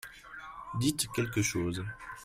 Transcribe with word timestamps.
dites 0.79 1.05
quelque 1.13 1.43
chose. 1.43 1.83